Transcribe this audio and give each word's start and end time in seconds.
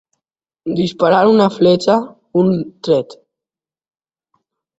Disparar 0.77 1.19
una 1.31 1.47
fletxa, 1.57 1.99
un 2.45 2.49
tret. 2.89 3.15